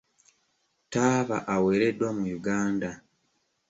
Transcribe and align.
Taaba 0.91 1.37
awereddwa 1.55 2.09
mu 2.17 2.25
Uganda. 2.37 2.89